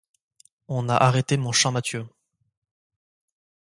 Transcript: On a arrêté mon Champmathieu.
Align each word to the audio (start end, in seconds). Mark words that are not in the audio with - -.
On 0.67 0.89
a 0.89 0.95
arrêté 0.95 1.37
mon 1.37 1.51
Champmathieu. 1.51 2.07